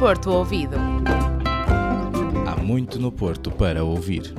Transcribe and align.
Porto 0.00 0.30
Ouvido. 0.30 0.76
Há 2.48 2.56
muito 2.56 2.98
no 2.98 3.12
Porto 3.12 3.50
para 3.50 3.84
ouvir. 3.84 4.34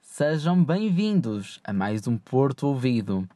Sejam 0.00 0.64
bem-vindos 0.64 1.60
a 1.62 1.70
mais 1.70 2.08
um 2.08 2.16
Porto 2.16 2.66
Ouvido. 2.66 3.28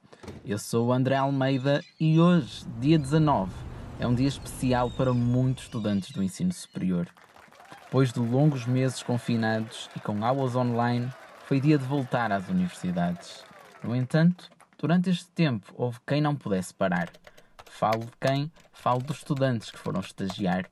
Eu 0.42 0.56
sou 0.58 0.86
o 0.86 0.92
André 0.94 1.16
Almeida 1.16 1.84
e 2.00 2.18
hoje, 2.18 2.64
dia 2.80 2.98
19, 2.98 3.52
é 4.00 4.06
um 4.06 4.14
dia 4.14 4.26
especial 4.26 4.90
para 4.90 5.12
muitos 5.12 5.64
estudantes 5.64 6.12
do 6.12 6.22
ensino 6.22 6.50
superior. 6.50 7.06
Depois 7.84 8.10
de 8.10 8.18
longos 8.18 8.64
meses 8.64 9.02
confinados 9.02 9.90
e 9.94 10.00
com 10.00 10.24
aulas 10.24 10.56
online, 10.56 11.12
foi 11.44 11.60
dia 11.60 11.76
de 11.76 11.84
voltar 11.84 12.32
às 12.32 12.48
universidades. 12.48 13.44
No 13.84 13.94
entanto, 13.94 14.48
durante 14.78 15.10
este 15.10 15.28
tempo 15.32 15.74
houve 15.76 15.98
quem 16.06 16.22
não 16.22 16.34
pudesse 16.34 16.72
parar. 16.72 17.10
Falo 17.66 18.06
de 18.06 18.12
quem? 18.18 18.50
Falo 18.72 19.00
dos 19.02 19.18
estudantes 19.18 19.70
que 19.70 19.78
foram 19.78 20.00
estagiar. 20.00 20.68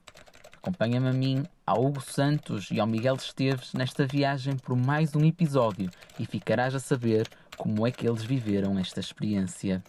Acompanha-me 0.57 1.09
a 1.09 1.13
mim, 1.13 1.45
ao 1.67 1.85
Hugo 1.85 2.01
Santos 2.01 2.71
e 2.71 2.81
ao 2.81 2.87
Miguel 2.87 3.15
Esteves 3.15 3.73
nesta 3.73 4.07
viagem 4.07 4.57
por 4.57 4.77
mais 4.77 5.15
um 5.15 5.25
episódio 5.25 5.91
e 6.19 6.27
ficarás 6.27 6.75
a 6.75 6.81
saber 6.81 7.29
como 7.57 7.87
é 7.87 7.91
que 7.91 8.09
eles 8.09 8.23
viveram 8.23 8.79
esta 8.79 9.01
experiência. 9.01 9.83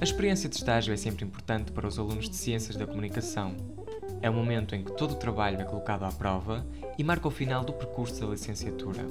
A 0.00 0.04
experiência 0.04 0.48
de 0.48 0.56
estágio 0.56 0.92
é 0.94 0.96
sempre 0.96 1.24
importante 1.24 1.72
para 1.72 1.86
os 1.86 1.98
alunos 1.98 2.28
de 2.28 2.36
Ciências 2.36 2.74
da 2.74 2.86
Comunicação. 2.86 3.54
É 4.22 4.28
o 4.28 4.34
momento 4.34 4.74
em 4.74 4.84
que 4.84 4.92
todo 4.92 5.12
o 5.12 5.16
trabalho 5.16 5.60
é 5.60 5.64
colocado 5.64 6.04
à 6.04 6.12
prova 6.12 6.66
e 6.98 7.02
marca 7.02 7.26
o 7.26 7.30
final 7.30 7.64
do 7.64 7.72
percurso 7.72 8.20
da 8.20 8.26
licenciatura. 8.26 9.06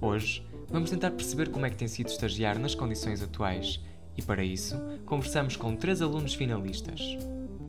Hoje, 0.00 0.46
vamos 0.68 0.90
tentar 0.90 1.10
perceber 1.10 1.50
como 1.50 1.66
é 1.66 1.70
que 1.70 1.76
tem 1.76 1.88
sido 1.88 2.08
estagiar 2.08 2.58
nas 2.58 2.74
condições 2.74 3.22
atuais 3.22 3.80
e, 4.16 4.22
para 4.22 4.44
isso, 4.44 4.76
conversamos 5.04 5.56
com 5.56 5.74
três 5.74 6.00
alunos 6.00 6.34
finalistas. 6.34 7.00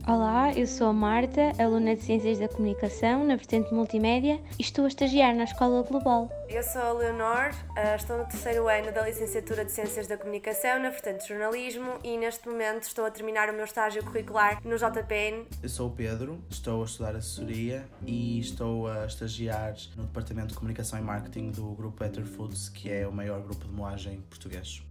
Olá, 0.04 0.52
eu 0.52 0.66
sou 0.66 0.88
a 0.88 0.92
Marta, 0.92 1.52
aluna 1.62 1.94
de 1.94 2.02
Ciências 2.02 2.36
da 2.36 2.48
Comunicação 2.48 3.24
na 3.24 3.36
vertente 3.36 3.72
multimédia 3.72 4.40
e 4.58 4.62
estou 4.62 4.84
a 4.84 4.88
estagiar 4.88 5.32
na 5.32 5.44
Escola 5.44 5.80
Global. 5.84 6.28
Eu 6.48 6.60
sou 6.64 6.82
a 6.82 6.92
Leonor, 6.92 7.54
eh, 7.76 7.94
estou 7.94 8.18
no 8.18 8.24
terceiro 8.24 8.66
ano 8.68 8.90
da 8.90 9.06
licenciatura 9.06 9.64
de 9.64 9.70
Ciências 9.70 10.08
da 10.08 10.16
Comunicação 10.16 10.80
na 10.80 10.90
vertente 10.90 11.28
jornalismo 11.28 12.00
e 12.02 12.18
neste 12.18 12.48
momento 12.48 12.82
estou 12.82 13.04
a 13.06 13.12
terminar 13.12 13.48
o 13.48 13.52
meu 13.52 13.64
estágio 13.64 14.04
curricular 14.04 14.60
no 14.64 14.76
JPN. 14.76 15.46
Eu 15.62 15.68
sou 15.68 15.86
o 15.86 15.92
Pedro, 15.92 16.42
estou 16.50 16.82
a 16.82 16.84
estudar 16.84 17.14
assessoria 17.14 17.84
e 18.04 18.40
estou 18.40 18.88
a 18.88 19.06
estagiar 19.06 19.76
no 19.96 20.02
Departamento 20.02 20.48
de 20.48 20.54
Comunicação 20.54 20.98
e 20.98 21.02
Marketing 21.02 21.52
do 21.52 21.70
grupo 21.76 22.02
Better 22.02 22.24
Foods, 22.24 22.68
que 22.68 22.90
é 22.90 23.06
o 23.06 23.12
maior 23.12 23.40
grupo 23.40 23.64
de 23.64 23.72
moagem 23.72 24.20
português. 24.28 24.82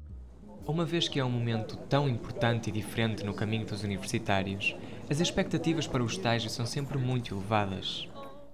Uma 0.68 0.86
vez 0.86 1.08
que 1.08 1.20
é 1.20 1.26
um 1.26 1.30
momento 1.30 1.76
tão 1.76 2.08
importante 2.08 2.70
e 2.70 2.72
diferente 2.72 3.26
no 3.26 3.34
caminho 3.34 3.66
dos 3.66 3.84
universitários, 3.84 4.76
as 5.12 5.20
expectativas 5.20 5.86
para 5.86 6.02
o 6.02 6.06
estágio 6.06 6.50
são 6.50 6.66
sempre 6.66 6.98
muito 6.98 7.36
elevadas. 7.36 8.08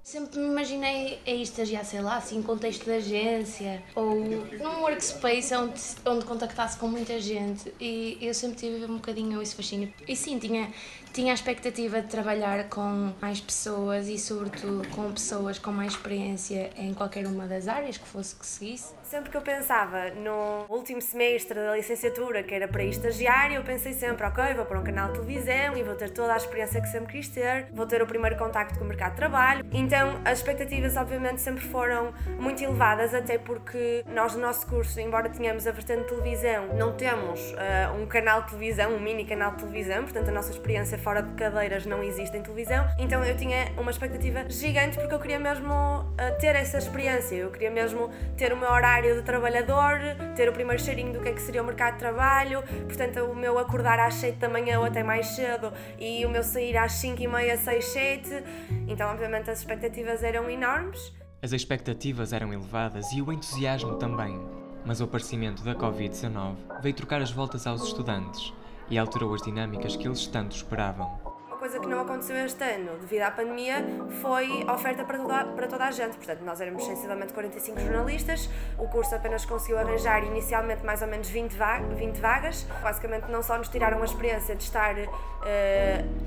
Sempre 0.07 0.39
me 0.39 0.47
imaginei 0.47 1.19
a 1.27 1.31
estagiar, 1.31 1.83
sei 1.83 1.99
lá, 1.99 2.15
assim, 2.15 2.37
em 2.37 2.41
contexto 2.41 2.85
de 2.85 2.91
agência 2.91 3.83
ou 3.93 4.15
num 4.15 4.79
workspace 4.79 5.53
onde, 5.53 5.81
onde 6.05 6.23
contactasse 6.23 6.77
com 6.77 6.87
muita 6.87 7.19
gente 7.19 7.73
e 7.77 8.17
eu 8.21 8.33
sempre 8.33 8.55
tive 8.55 8.85
um 8.85 8.95
bocadinho 8.95 9.41
esse 9.41 9.53
fascínio. 9.53 9.93
E 10.07 10.15
sim, 10.15 10.39
tinha, 10.39 10.71
tinha 11.11 11.33
a 11.33 11.35
expectativa 11.35 12.01
de 12.01 12.07
trabalhar 12.07 12.69
com 12.69 13.11
mais 13.21 13.41
pessoas 13.41 14.07
e, 14.07 14.17
sobretudo, 14.17 14.87
com 14.95 15.11
pessoas 15.11 15.59
com 15.59 15.73
mais 15.73 15.91
experiência 15.91 16.69
em 16.77 16.93
qualquer 16.93 17.27
uma 17.27 17.45
das 17.45 17.67
áreas 17.67 17.97
que 17.97 18.07
fosse 18.07 18.33
que 18.33 18.45
seguisse. 18.45 18.93
Sempre 19.03 19.29
que 19.29 19.35
eu 19.35 19.41
pensava 19.41 20.11
no 20.11 20.65
último 20.69 21.01
semestre 21.01 21.55
da 21.55 21.75
licenciatura, 21.75 22.43
que 22.43 22.53
era 22.53 22.67
para 22.67 22.83
estagiar, 22.83 23.51
eu 23.53 23.63
pensei 23.63 23.93
sempre, 23.93 24.25
ok, 24.25 24.53
vou 24.53 24.65
para 24.65 24.79
um 24.79 24.83
canal 24.83 25.11
de 25.11 25.19
televisão 25.19 25.77
e 25.77 25.83
vou 25.83 25.95
ter 25.95 26.11
toda 26.11 26.33
a 26.33 26.37
experiência 26.37 26.81
que 26.81 26.87
sempre 26.87 27.13
quis 27.13 27.27
ter, 27.27 27.67
vou 27.73 27.85
ter 27.85 28.01
o 28.01 28.07
primeiro 28.07 28.37
contacto 28.37 28.77
com 28.77 28.85
o 28.85 28.87
mercado 28.87 29.11
de 29.11 29.17
trabalho. 29.17 29.65
Então, 29.73 29.96
as 30.23 30.39
expectativas, 30.39 30.95
obviamente, 30.97 31.41
sempre 31.41 31.63
foram 31.63 32.13
muito 32.39 32.63
elevadas, 32.63 33.13
até 33.13 33.37
porque 33.37 34.03
nós, 34.13 34.33
no 34.35 34.41
nosso 34.41 34.67
curso, 34.67 34.99
embora 34.99 35.29
tenhamos 35.29 35.65
a 35.65 35.71
vertente 35.71 36.01
de 36.01 36.09
televisão, 36.09 36.67
não 36.75 36.93
temos 36.93 37.39
uh, 37.51 38.01
um 38.01 38.05
canal 38.05 38.43
de 38.43 38.49
televisão, 38.49 38.93
um 38.93 38.99
mini 38.99 39.25
canal 39.25 39.51
de 39.51 39.57
televisão, 39.57 40.03
portanto, 40.03 40.29
a 40.29 40.31
nossa 40.31 40.51
experiência 40.51 40.97
fora 40.97 41.21
de 41.21 41.33
cadeiras 41.33 41.85
não 41.85 42.03
existe 42.03 42.37
em 42.37 42.41
televisão. 42.41 42.85
Então, 42.97 43.23
eu 43.23 43.35
tinha 43.35 43.71
uma 43.77 43.91
expectativa 43.91 44.45
gigante 44.49 44.97
porque 44.97 45.13
eu 45.13 45.19
queria 45.19 45.39
mesmo 45.39 45.73
uh, 45.73 46.39
ter 46.39 46.55
essa 46.55 46.77
experiência, 46.77 47.35
eu 47.35 47.51
queria 47.51 47.71
mesmo 47.71 48.09
ter 48.35 48.53
o 48.53 48.57
meu 48.57 48.69
horário 48.69 49.15
do 49.15 49.23
trabalhador, 49.23 49.99
ter 50.35 50.47
o 50.49 50.53
primeiro 50.53 50.81
cheirinho 50.81 51.13
do 51.13 51.19
que 51.19 51.29
é 51.29 51.33
que 51.33 51.41
seria 51.41 51.61
o 51.61 51.65
mercado 51.65 51.93
de 51.93 51.99
trabalho, 51.99 52.63
portanto 52.85 53.19
o 53.23 53.35
meu 53.35 53.57
acordar 53.57 53.99
às 53.99 54.15
7 54.15 54.37
da 54.37 54.49
manhã 54.49 54.79
ou 54.79 54.85
até 54.85 55.03
mais 55.03 55.27
cedo 55.27 55.71
e 55.99 56.25
o 56.25 56.29
meu 56.29 56.43
sair 56.43 56.77
às 56.77 56.93
5 56.93 57.21
e 57.21 57.27
meia, 57.27 57.57
6, 57.57 57.85
7, 57.85 58.43
então 58.87 59.09
obviamente 59.09 59.49
as 59.49 59.59
expectativas 59.59 59.86
eram 60.23 60.49
enormes. 60.49 61.13
As 61.41 61.53
expectativas 61.53 62.33
eram 62.33 62.53
elevadas 62.53 63.11
e 63.13 63.21
o 63.21 63.31
entusiasmo 63.31 63.95
também, 63.95 64.39
mas 64.85 64.99
o 64.99 65.05
aparecimento 65.05 65.63
da 65.63 65.75
Covid-19 65.75 66.55
veio 66.81 66.95
trocar 66.95 67.21
as 67.21 67.31
voltas 67.31 67.65
aos 67.65 67.83
estudantes 67.83 68.53
e 68.89 68.97
alterou 68.97 69.33
as 69.33 69.41
dinâmicas 69.41 69.95
que 69.95 70.07
eles 70.07 70.27
tanto 70.27 70.55
esperavam 70.55 71.26
coisa 71.57 71.79
que 71.79 71.87
não 71.87 71.99
aconteceu 71.99 72.35
este 72.37 72.63
ano, 72.63 72.97
devido 72.99 73.23
à 73.23 73.31
pandemia, 73.31 73.83
foi 74.21 74.63
oferta 74.69 75.03
para 75.03 75.17
toda, 75.17 75.45
para 75.45 75.67
toda 75.67 75.85
a 75.85 75.91
gente. 75.91 76.15
Portanto, 76.15 76.41
nós 76.41 76.61
éramos 76.61 76.85
sensivelmente 76.85 77.33
45 77.33 77.79
jornalistas, 77.79 78.49
o 78.77 78.87
curso 78.87 79.15
apenas 79.15 79.45
conseguiu 79.45 79.77
arranjar 79.79 80.23
inicialmente 80.23 80.85
mais 80.85 81.01
ou 81.01 81.07
menos 81.07 81.29
20, 81.29 81.55
va 81.55 81.79
20 81.79 82.17
vagas. 82.19 82.63
Basicamente, 82.81 83.29
não 83.29 83.41
só 83.41 83.57
nos 83.57 83.67
tiraram 83.67 84.01
a 84.01 84.05
experiência 84.05 84.55
de 84.55 84.63
estar 84.63 84.95
uh, 84.95 85.07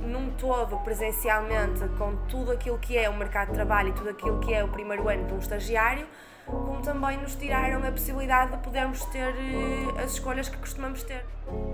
num 0.00 0.30
todo 0.32 0.76
presencialmente 0.78 1.80
com 1.96 2.16
tudo 2.28 2.52
aquilo 2.52 2.78
que 2.78 2.98
é 2.98 3.08
o 3.08 3.16
mercado 3.16 3.48
de 3.48 3.54
trabalho 3.54 3.90
e 3.90 3.92
tudo 3.92 4.10
aquilo 4.10 4.40
que 4.40 4.52
é 4.52 4.64
o 4.64 4.68
primeiro 4.68 5.08
ano 5.08 5.26
de 5.26 5.32
um 5.32 5.38
estagiário, 5.38 6.06
como 6.50 6.82
também 6.82 7.16
nos 7.18 7.34
tiraram 7.34 7.86
a 7.86 7.92
possibilidade 7.92 8.52
de 8.52 8.58
podermos 8.58 9.04
ter 9.06 9.32
uh, 9.32 9.98
as 10.02 10.12
escolhas 10.12 10.48
que 10.48 10.56
costumamos 10.56 11.02
ter. 11.02 11.24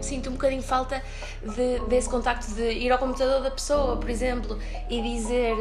Sinto 0.00 0.30
um 0.30 0.32
bocadinho 0.32 0.62
falta 0.62 1.02
de, 1.42 1.80
desse 1.88 2.08
contacto 2.08 2.54
de 2.54 2.72
ir 2.72 2.90
ao 2.90 2.98
computador 2.98 3.42
da 3.42 3.50
pessoa, 3.50 3.96
por 3.96 4.08
exemplo, 4.08 4.58
e 4.88 5.02
dizer: 5.02 5.54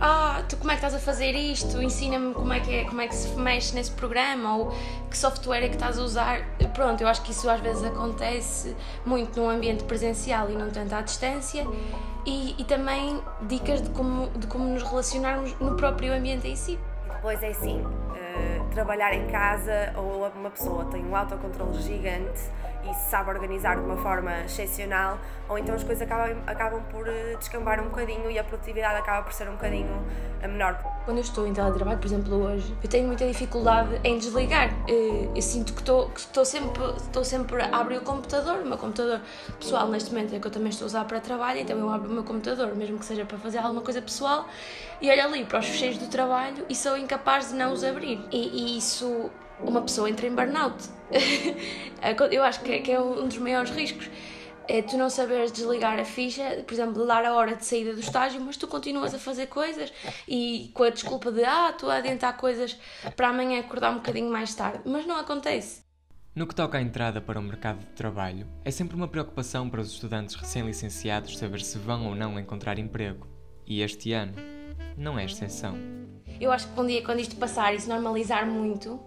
Ah, 0.00 0.42
tu 0.48 0.56
como 0.56 0.70
é 0.70 0.74
que 0.74 0.84
estás 0.84 0.94
a 0.94 0.98
fazer 0.98 1.32
isto? 1.32 1.80
Ensina-me 1.80 2.34
como, 2.34 2.52
é 2.52 2.60
que 2.60 2.74
é, 2.74 2.84
como 2.84 3.00
é 3.00 3.08
que 3.08 3.14
se 3.14 3.28
mexe 3.36 3.74
nesse 3.74 3.92
programa 3.92 4.56
ou 4.56 4.74
que 5.10 5.16
software 5.16 5.64
é 5.64 5.68
que 5.68 5.74
estás 5.74 5.98
a 5.98 6.02
usar. 6.02 6.40
Pronto, 6.74 7.00
eu 7.00 7.08
acho 7.08 7.22
que 7.22 7.30
isso 7.30 7.48
às 7.48 7.60
vezes 7.60 7.84
acontece 7.84 8.76
muito 9.04 9.38
num 9.40 9.48
ambiente 9.48 9.84
presencial 9.84 10.50
e 10.50 10.54
não 10.54 10.70
tanto 10.70 10.94
à 10.94 11.00
distância. 11.02 11.66
E, 12.24 12.54
e 12.56 12.64
também 12.64 13.20
dicas 13.42 13.82
de 13.82 13.90
como, 13.90 14.28
de 14.30 14.46
como 14.46 14.64
nos 14.64 14.82
relacionarmos 14.82 15.54
no 15.60 15.76
próprio 15.76 16.12
ambiente 16.12 16.46
em 16.46 16.56
si. 16.56 16.78
Pois 17.20 17.42
é, 17.42 17.52
sim 17.52 17.84
trabalhar 18.72 19.14
em 19.14 19.26
casa 19.26 19.92
ou 19.96 20.26
uma 20.34 20.50
pessoa 20.50 20.84
tem 20.86 21.04
um 21.04 21.14
autocontrole 21.14 21.80
gigante 21.80 22.42
e 22.84 22.94
se 22.94 23.10
sabe 23.10 23.30
organizar 23.30 23.76
de 23.76 23.82
uma 23.82 23.96
forma 23.96 24.44
excepcional, 24.44 25.18
ou 25.48 25.58
então 25.58 25.74
as 25.74 25.84
coisas 25.84 26.02
acabam, 26.02 26.36
acabam 26.46 26.82
por 26.90 27.06
eh, 27.08 27.36
descambar 27.38 27.80
um 27.80 27.88
bocadinho 27.88 28.30
e 28.30 28.38
a 28.38 28.44
produtividade 28.44 28.98
acaba 28.98 29.22
por 29.22 29.32
ser 29.32 29.48
um 29.48 29.52
bocadinho 29.52 30.02
eh, 30.40 30.48
menor. 30.48 30.78
Quando 31.04 31.18
eu 31.18 31.22
estou 31.22 31.46
em 31.46 31.52
teletrabalho, 31.52 31.98
por 31.98 32.06
exemplo, 32.06 32.34
hoje, 32.42 32.76
eu 32.82 32.88
tenho 32.88 33.06
muita 33.06 33.26
dificuldade 33.26 34.00
em 34.02 34.18
desligar. 34.18 34.70
Eh, 34.88 35.28
eu 35.34 35.42
sinto 35.42 35.72
que 35.72 35.80
estou, 35.80 36.08
que 36.10 36.20
estou, 36.20 36.44
sempre, 36.44 36.82
estou 36.96 37.24
sempre 37.24 37.62
a 37.62 37.76
abrir 37.76 37.98
o 37.98 38.02
computador, 38.02 38.62
o 38.62 38.66
meu 38.66 38.78
computador 38.78 39.20
pessoal 39.58 39.88
neste 39.88 40.10
momento 40.10 40.34
é 40.34 40.38
que 40.38 40.46
eu 40.46 40.50
também 40.50 40.70
estou 40.70 40.86
a 40.86 40.88
usar 40.88 41.04
para 41.04 41.20
trabalho, 41.20 41.60
então 41.60 41.78
eu 41.78 41.90
abro 41.90 42.10
o 42.10 42.12
meu 42.12 42.24
computador, 42.24 42.74
mesmo 42.74 42.98
que 42.98 43.04
seja 43.04 43.24
para 43.24 43.38
fazer 43.38 43.58
alguma 43.58 43.82
coisa 43.82 44.00
pessoal, 44.00 44.46
e 45.00 45.10
olho 45.10 45.24
ali 45.24 45.44
para 45.44 45.58
os 45.58 45.66
fecheiros 45.66 45.98
do 45.98 46.08
trabalho 46.08 46.64
e 46.68 46.74
sou 46.74 46.96
incapaz 46.96 47.48
de 47.48 47.54
não 47.54 47.72
os 47.72 47.84
abrir. 47.84 48.20
E, 48.30 48.74
e 48.74 48.78
isso 48.78 49.30
uma 49.60 49.82
pessoa 49.82 50.08
entra 50.08 50.26
em 50.26 50.34
burnout. 50.34 50.88
eu 52.30 52.42
acho 52.42 52.60
que 52.62 52.72
é, 52.72 52.78
que 52.80 52.92
é 52.92 53.00
um 53.00 53.26
dos 53.26 53.38
maiores 53.38 53.70
riscos. 53.70 54.08
É 54.68 54.80
tu 54.80 54.96
não 54.96 55.10
saberes 55.10 55.50
desligar 55.50 55.98
a 55.98 56.04
ficha, 56.04 56.62
por 56.66 56.72
exemplo, 56.72 57.06
dar 57.06 57.24
a 57.24 57.34
hora 57.34 57.56
de 57.56 57.64
saída 57.64 57.92
do 57.94 58.00
estágio, 58.00 58.40
mas 58.40 58.56
tu 58.56 58.68
continuas 58.68 59.12
a 59.12 59.18
fazer 59.18 59.48
coisas 59.48 59.92
e 60.26 60.70
com 60.72 60.84
a 60.84 60.90
desculpa 60.90 61.32
de 61.32 61.44
ah, 61.44 61.70
estou 61.70 61.90
a 61.90 61.96
adiantar 61.96 62.36
coisas 62.36 62.78
para 63.16 63.28
amanhã 63.28 63.60
acordar 63.60 63.90
um 63.90 63.96
bocadinho 63.96 64.30
mais 64.30 64.54
tarde. 64.54 64.80
Mas 64.84 65.04
não 65.04 65.18
acontece. 65.18 65.82
No 66.34 66.46
que 66.46 66.54
toca 66.54 66.78
à 66.78 66.80
entrada 66.80 67.20
para 67.20 67.38
o 67.38 67.42
mercado 67.42 67.80
de 67.80 67.92
trabalho, 67.92 68.46
é 68.64 68.70
sempre 68.70 68.96
uma 68.96 69.06
preocupação 69.06 69.68
para 69.68 69.82
os 69.82 69.92
estudantes 69.92 70.34
recém-licenciados 70.34 71.36
saber 71.36 71.60
se 71.60 71.76
vão 71.76 72.06
ou 72.06 72.14
não 72.14 72.38
encontrar 72.38 72.78
emprego. 72.78 73.26
E 73.66 73.82
este 73.82 74.12
ano 74.12 74.34
não 74.96 75.18
é 75.18 75.26
exceção. 75.26 75.76
Eu 76.40 76.50
acho 76.50 76.68
que 76.68 76.80
um 76.80 76.86
dia, 76.86 77.04
quando 77.04 77.20
isto 77.20 77.36
passar 77.36 77.74
e 77.74 77.80
se 77.80 77.88
normalizar 77.88 78.46
muito, 78.46 78.98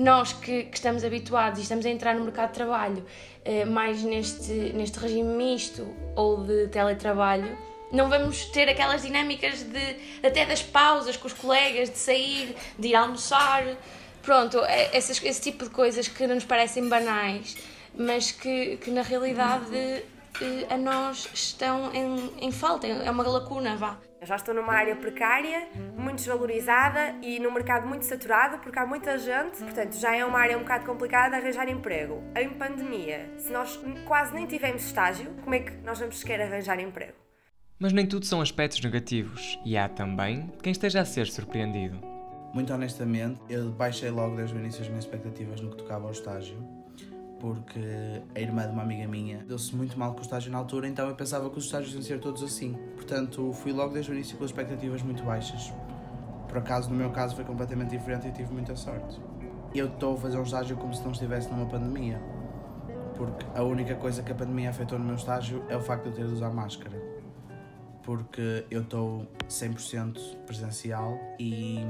nós 0.00 0.32
que, 0.32 0.64
que, 0.64 0.76
estamos 0.76 1.04
habituados 1.04 1.58
e 1.58 1.62
estamos 1.62 1.84
a 1.84 1.90
entrar 1.90 2.14
no 2.14 2.24
mercado 2.24 2.48
de 2.48 2.54
trabalho 2.54 3.04
eh, 3.44 3.66
mais 3.66 4.02
neste, 4.02 4.52
neste 4.52 4.98
regime 4.98 5.34
misto 5.34 5.86
ou 6.16 6.42
de 6.42 6.68
teletrabalho, 6.68 7.56
não 7.92 8.08
vamos 8.08 8.46
ter 8.46 8.66
aquelas 8.66 9.02
dinâmicas 9.02 9.62
de 9.62 9.96
até 10.26 10.46
das 10.46 10.62
pausas 10.62 11.18
com 11.18 11.26
os 11.26 11.34
colegas, 11.34 11.90
de 11.90 11.98
sair, 11.98 12.56
de 12.78 12.88
ir 12.88 12.94
almoçar. 12.94 13.62
Pronto, 14.22 14.58
é, 14.64 14.96
esse 14.96 15.40
tipo 15.40 15.64
de 15.64 15.70
coisas 15.70 16.08
que 16.08 16.26
nos 16.26 16.44
parecem 16.44 16.88
banais, 16.88 17.58
mas 17.94 18.30
que, 18.30 18.78
que 18.78 18.90
na 18.90 19.02
realidade 19.02 19.76
eh, 19.76 20.66
a 20.70 20.78
nós 20.78 21.28
estão 21.34 21.92
em, 21.94 22.46
em 22.46 22.50
falta, 22.50 22.86
é 22.86 23.10
uma 23.10 23.26
lacuna, 23.28 23.76
vá. 23.76 23.98
Eu 24.20 24.26
já 24.26 24.36
estou 24.36 24.54
numa 24.54 24.74
área 24.74 24.94
precária, 24.94 25.66
muito 25.96 26.16
desvalorizada 26.16 27.16
e 27.22 27.40
num 27.40 27.50
mercado 27.50 27.88
muito 27.88 28.04
saturado, 28.04 28.58
porque 28.58 28.78
há 28.78 28.84
muita 28.84 29.16
gente, 29.16 29.56
portanto 29.60 29.94
já 29.94 30.14
é 30.14 30.22
uma 30.22 30.38
área 30.38 30.58
um 30.58 30.60
bocado 30.60 30.84
complicada 30.84 31.30
de 31.30 31.42
arranjar 31.42 31.66
emprego. 31.70 32.22
Em 32.36 32.50
pandemia, 32.50 33.30
se 33.38 33.50
nós 33.50 33.80
quase 34.04 34.34
nem 34.34 34.46
tivemos 34.46 34.84
estágio, 34.84 35.30
como 35.42 35.54
é 35.54 35.60
que 35.60 35.72
nós 35.78 35.98
vamos 35.98 36.18
sequer 36.18 36.42
arranjar 36.42 36.78
emprego? 36.78 37.14
Mas 37.78 37.94
nem 37.94 38.06
tudo 38.06 38.26
são 38.26 38.42
aspectos 38.42 38.84
negativos, 38.84 39.58
e 39.64 39.74
há 39.78 39.88
também 39.88 40.52
quem 40.62 40.70
esteja 40.70 41.00
a 41.00 41.04
ser 41.06 41.26
surpreendido. 41.26 41.98
Muito 42.52 42.74
honestamente, 42.74 43.40
eu 43.48 43.70
baixei 43.70 44.10
logo 44.10 44.36
desde 44.36 44.54
o 44.54 44.58
início 44.58 44.82
as 44.82 44.88
minhas 44.88 45.04
expectativas 45.04 45.62
no 45.62 45.70
que 45.70 45.78
tocava 45.78 46.04
ao 46.04 46.12
estágio, 46.12 46.58
porque 47.40 47.80
a 48.34 48.38
irmã 48.38 48.66
de 48.66 48.72
uma 48.72 48.82
amiga 48.82 49.08
minha 49.08 49.38
deu-se 49.38 49.74
muito 49.74 49.98
mal 49.98 50.12
com 50.12 50.18
o 50.18 50.22
estágio 50.22 50.52
na 50.52 50.58
altura, 50.58 50.86
então 50.86 51.08
eu 51.08 51.14
pensava 51.14 51.48
que 51.50 51.58
os 51.58 51.64
estágios 51.64 51.94
iam 51.94 52.02
ser 52.02 52.20
todos 52.20 52.42
assim. 52.42 52.74
Portanto, 52.94 53.52
fui 53.54 53.72
logo 53.72 53.92
desde 53.92 54.12
o 54.12 54.14
início 54.14 54.36
com 54.36 54.44
as 54.44 54.50
expectativas 54.50 55.02
muito 55.02 55.24
baixas. 55.24 55.72
Por 56.46 56.58
acaso, 56.58 56.90
no 56.90 56.96
meu 56.96 57.10
caso, 57.10 57.34
foi 57.34 57.44
completamente 57.44 57.90
diferente 57.90 58.28
e 58.28 58.32
tive 58.32 58.52
muita 58.52 58.76
sorte. 58.76 59.20
Eu 59.74 59.86
estou 59.86 60.14
a 60.14 60.16
fazer 60.18 60.38
um 60.38 60.42
estágio 60.42 60.76
como 60.76 60.94
se 60.94 61.02
não 61.02 61.12
estivesse 61.12 61.48
numa 61.48 61.66
pandemia, 61.66 62.20
porque 63.16 63.46
a 63.54 63.62
única 63.62 63.94
coisa 63.94 64.22
que 64.22 64.30
a 64.30 64.34
pandemia 64.34 64.70
afetou 64.70 64.98
no 64.98 65.04
meu 65.04 65.16
estágio 65.16 65.64
é 65.68 65.76
o 65.76 65.80
facto 65.80 66.04
de 66.04 66.10
eu 66.10 66.14
ter 66.14 66.26
de 66.26 66.32
usar 66.34 66.50
máscara 66.50 67.10
porque 68.02 68.64
eu 68.70 68.82
estou 68.82 69.26
100% 69.48 70.18
presencial 70.46 71.18
e 71.38 71.84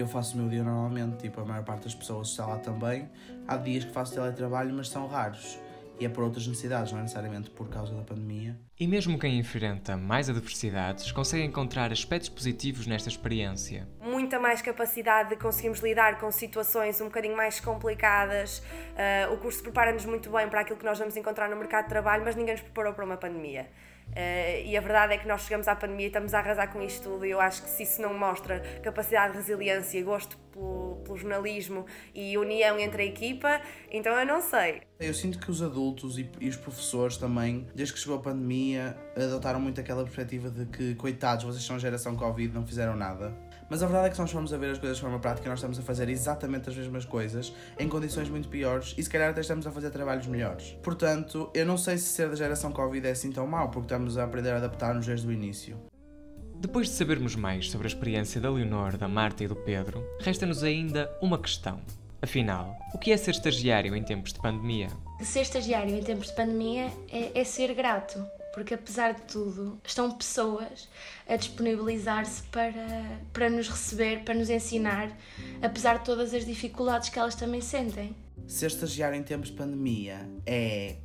eu 0.00 0.08
faço 0.08 0.34
o 0.34 0.38
meu 0.38 0.48
dia 0.48 0.64
normalmente, 0.64 1.18
tipo, 1.18 1.40
a 1.40 1.44
maior 1.44 1.64
parte 1.64 1.84
das 1.84 1.94
pessoas 1.94 2.28
está 2.28 2.46
lá 2.46 2.58
também. 2.58 3.08
Há 3.46 3.56
dias 3.56 3.84
que 3.84 3.92
faço 3.92 4.14
teletrabalho, 4.14 4.74
mas 4.74 4.88
são 4.88 5.06
raros. 5.06 5.58
E 5.98 6.06
é 6.06 6.08
por 6.08 6.24
outras 6.24 6.46
necessidades, 6.46 6.92
não 6.92 7.00
é 7.00 7.02
necessariamente 7.02 7.50
por 7.50 7.68
causa 7.68 7.94
da 7.94 8.02
pandemia. 8.02 8.58
E 8.78 8.86
mesmo 8.86 9.18
quem 9.18 9.38
enfrenta 9.38 9.98
mais 9.98 10.30
adversidades 10.30 11.12
consegue 11.12 11.44
encontrar 11.44 11.92
aspectos 11.92 12.30
positivos 12.30 12.86
nesta 12.86 13.10
experiência. 13.10 13.86
Muita 14.00 14.40
mais 14.40 14.62
capacidade 14.62 15.28
de 15.28 15.36
conseguirmos 15.36 15.80
lidar 15.80 16.18
com 16.18 16.30
situações 16.30 16.98
um 17.02 17.04
bocadinho 17.04 17.36
mais 17.36 17.60
complicadas. 17.60 18.60
Uh, 18.60 19.34
o 19.34 19.36
curso 19.36 19.62
prepara-nos 19.62 20.06
muito 20.06 20.30
bem 20.30 20.48
para 20.48 20.62
aquilo 20.62 20.78
que 20.78 20.86
nós 20.86 20.98
vamos 20.98 21.14
encontrar 21.18 21.50
no 21.50 21.56
mercado 21.56 21.84
de 21.84 21.90
trabalho, 21.90 22.24
mas 22.24 22.34
ninguém 22.34 22.54
nos 22.54 22.62
preparou 22.62 22.94
para 22.94 23.04
uma 23.04 23.18
pandemia. 23.18 23.68
Uh, 24.10 24.66
e 24.66 24.76
a 24.76 24.80
verdade 24.80 25.14
é 25.14 25.18
que 25.18 25.28
nós 25.28 25.42
chegamos 25.42 25.68
à 25.68 25.76
pandemia 25.76 26.06
e 26.06 26.08
estamos 26.08 26.34
a 26.34 26.38
arrasar 26.38 26.72
com 26.72 26.82
isto 26.82 27.08
tudo. 27.08 27.24
E 27.24 27.30
eu 27.30 27.40
acho 27.40 27.62
que 27.62 27.70
se 27.70 27.84
isso 27.84 28.02
não 28.02 28.12
mostra 28.12 28.60
capacidade 28.82 29.32
de 29.32 29.38
resiliência, 29.38 30.02
gosto 30.02 30.36
pelo, 30.52 31.00
pelo, 31.04 31.16
jornalismo 31.16 31.86
e 32.14 32.36
união 32.36 32.78
entre 32.78 33.02
a 33.02 33.06
equipa, 33.06 33.60
então 33.90 34.12
eu 34.18 34.26
não 34.26 34.40
sei. 34.40 34.82
Eu 34.98 35.14
sinto 35.14 35.38
que 35.38 35.50
os 35.50 35.62
adultos 35.62 36.18
e, 36.18 36.28
e, 36.40 36.48
os 36.48 36.56
professores 36.56 37.16
também, 37.16 37.66
desde 37.74 37.94
que 37.94 38.00
chegou 38.00 38.16
a 38.16 38.20
pandemia, 38.20 38.96
adotaram 39.16 39.60
muito 39.60 39.80
aquela 39.80 40.02
perspectiva 40.02 40.50
de 40.50 40.66
que, 40.66 40.94
coitados, 40.96 41.44
vocês 41.44 41.64
são 41.64 41.76
a 41.76 41.78
geração 41.78 42.16
Covid, 42.16 42.52
não 42.52 42.66
fizeram 42.66 42.96
nada. 42.96 43.32
Mas 43.70 43.84
a 43.84 43.86
verdade 43.86 44.06
é 44.06 44.10
que 44.10 44.16
se 44.16 44.20
nós 44.20 44.32
formos 44.32 44.52
a 44.52 44.58
ver 44.58 44.72
as 44.72 44.78
coisas 44.78 44.96
de 44.96 45.02
forma 45.02 45.20
prática, 45.20 45.48
nós 45.48 45.60
estamos 45.60 45.78
a 45.78 45.82
fazer 45.82 46.08
exatamente 46.08 46.68
as 46.68 46.74
mesmas 46.74 47.04
coisas, 47.04 47.52
em 47.78 47.88
condições 47.88 48.28
muito 48.28 48.48
piores 48.48 48.96
e 48.98 49.02
se 49.02 49.08
calhar 49.08 49.30
até 49.30 49.40
estamos 49.40 49.64
a 49.64 49.70
fazer 49.70 49.90
trabalhos 49.90 50.26
melhores. 50.26 50.76
Portanto, 50.82 51.48
eu 51.54 51.64
não 51.64 51.78
sei 51.78 51.96
se 51.96 52.06
ser 52.06 52.28
da 52.28 52.34
geração 52.34 52.72
Covid 52.72 53.06
é 53.06 53.12
assim 53.12 53.30
tão 53.30 53.46
mau, 53.46 53.70
porque 53.70 53.86
estamos 53.86 54.18
a 54.18 54.24
aprender 54.24 54.50
a 54.50 54.56
adaptar-nos 54.56 55.06
desde 55.06 55.24
o 55.28 55.30
início. 55.30 55.78
Depois 56.56 56.88
de 56.88 56.94
sabermos 56.94 57.36
mais 57.36 57.70
sobre 57.70 57.86
a 57.86 57.88
experiência 57.88 58.40
da 58.40 58.50
Leonor, 58.50 58.96
da 58.96 59.06
Marta 59.06 59.44
e 59.44 59.46
do 59.46 59.54
Pedro, 59.54 60.04
resta-nos 60.20 60.64
ainda 60.64 61.08
uma 61.22 61.38
questão. 61.38 61.80
Afinal, 62.20 62.76
o 62.92 62.98
que 62.98 63.12
é 63.12 63.16
ser 63.16 63.30
estagiário 63.30 63.94
em 63.94 64.02
tempos 64.02 64.32
de 64.32 64.40
pandemia? 64.40 64.88
Ser 65.22 65.42
estagiário 65.42 65.94
em 65.94 66.02
tempos 66.02 66.26
de 66.26 66.34
pandemia 66.34 66.90
é, 67.08 67.40
é 67.40 67.44
ser 67.44 67.72
grato 67.72 68.20
porque 68.52 68.74
apesar 68.74 69.14
de 69.14 69.22
tudo, 69.22 69.80
estão 69.84 70.10
pessoas 70.10 70.88
a 71.28 71.36
disponibilizar-se 71.36 72.42
para, 72.44 73.20
para 73.32 73.48
nos 73.48 73.68
receber, 73.68 74.24
para 74.24 74.34
nos 74.34 74.50
ensinar, 74.50 75.16
apesar 75.62 75.98
de 75.98 76.04
todas 76.04 76.34
as 76.34 76.44
dificuldades 76.44 77.08
que 77.08 77.18
elas 77.18 77.34
também 77.34 77.60
sentem. 77.60 78.14
Ser 78.46 78.66
estagiário 78.66 79.16
em 79.16 79.22
tempos 79.22 79.50
de 79.50 79.56
pandemia 79.56 80.28
é 80.44 80.96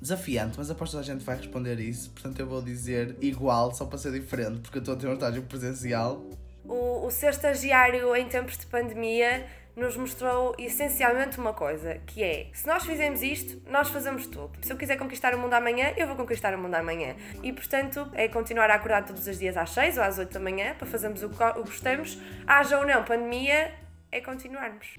desafiante, 0.00 0.58
mas 0.58 0.70
aposto 0.70 0.96
que 0.96 1.00
a 1.00 1.02
gente 1.02 1.24
vai 1.24 1.36
responder 1.36 1.80
isso, 1.80 2.10
portanto 2.10 2.38
eu 2.38 2.46
vou 2.46 2.62
dizer 2.62 3.16
igual, 3.20 3.74
só 3.74 3.86
para 3.86 3.98
ser 3.98 4.12
diferente, 4.12 4.60
porque 4.60 4.78
eu 4.78 4.80
estou 4.80 4.94
a 4.94 4.98
ter 4.98 5.08
um 5.08 5.14
estágio 5.14 5.42
presencial. 5.42 6.22
O, 6.64 7.06
o 7.06 7.10
ser 7.10 7.30
estagiário 7.30 8.14
em 8.14 8.28
tempos 8.28 8.56
de 8.58 8.66
pandemia 8.66 9.46
nos 9.76 9.96
mostrou 9.96 10.54
essencialmente 10.58 11.38
uma 11.38 11.52
coisa, 11.52 12.00
que 12.06 12.22
é, 12.22 12.48
se 12.52 12.66
nós 12.66 12.84
fizermos 12.84 13.22
isto, 13.22 13.60
nós 13.68 13.88
fazemos 13.88 14.26
tudo. 14.26 14.52
Se 14.62 14.72
eu 14.72 14.76
quiser 14.76 14.96
conquistar 14.96 15.34
o 15.34 15.38
mundo 15.38 15.54
amanhã, 15.54 15.92
eu 15.96 16.06
vou 16.06 16.16
conquistar 16.16 16.54
o 16.54 16.58
mundo 16.58 16.74
amanhã. 16.74 17.16
E, 17.42 17.52
portanto, 17.52 18.08
é 18.14 18.28
continuar 18.28 18.70
a 18.70 18.74
acordar 18.74 19.04
todos 19.04 19.26
os 19.26 19.38
dias 19.38 19.56
às 19.56 19.70
6 19.70 19.98
ou 19.98 20.04
às 20.04 20.18
8 20.18 20.32
da 20.32 20.40
manhã, 20.40 20.74
para 20.74 20.86
fazermos 20.86 21.22
o 21.22 21.28
que 21.28 21.36
gostamos, 21.60 22.18
haja 22.46 22.78
ou 22.78 22.86
não 22.86 23.02
pandemia, 23.04 23.72
é 24.12 24.20
continuarmos. 24.20 24.94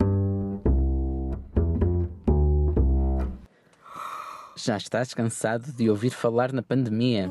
Já 4.57 4.77
estás 4.77 5.13
cansado 5.13 5.72
de 5.74 5.89
ouvir 5.89 6.12
falar 6.12 6.51
na 6.51 6.62
pandemia? 6.62 7.30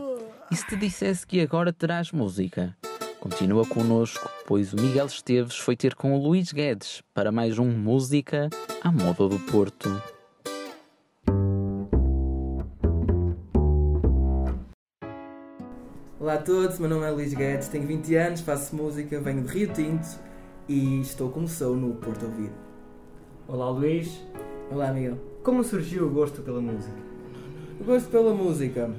E 0.51 0.57
se 0.57 0.67
te 0.67 0.77
dissesse 0.77 1.27
que 1.27 1.41
agora 1.41 1.73
terás 1.73 2.13
música? 2.13 2.77
Continua 3.25 3.65
connosco, 3.67 4.29
pois 4.47 4.75
o 4.75 4.77
Miguel 4.77 5.07
Esteves 5.07 5.57
foi 5.57 5.75
ter 5.75 5.95
com 5.95 6.13
o 6.15 6.23
Luís 6.23 6.53
Guedes 6.53 7.03
para 7.15 7.33
mais 7.33 7.59
um 7.59 7.71
Música 7.71 8.51
à 8.83 8.93
Moda 8.93 9.27
do 9.27 9.39
Porto. 9.51 9.89
Olá 16.21 16.35
a 16.35 16.43
todos, 16.43 16.79
meu 16.79 16.91
nome 16.91 17.07
é 17.07 17.11
Luís 17.11 17.33
Guedes, 17.33 17.69
tenho 17.69 17.87
20 17.87 18.15
anos, 18.15 18.41
faço 18.43 18.77
música, 18.77 19.19
venho 19.19 19.43
de 19.43 19.49
Rio 19.49 19.73
Tinto 19.73 20.07
e 20.69 21.01
estou 21.01 21.31
como 21.31 21.49
sou 21.49 21.75
no 21.75 21.95
Porto 21.95 22.27
Ouvido. 22.27 22.53
Olá 23.49 23.71
Luís. 23.71 24.23
Olá 24.71 24.93
Miguel. 24.93 25.17
Como 25.43 25.65
surgiu 25.65 26.09
o 26.09 26.11
gosto 26.11 26.43
pela 26.43 26.61
música? 26.61 26.99
O 27.81 27.85
gosto 27.85 28.11
pela 28.11 28.35
música 28.35 28.91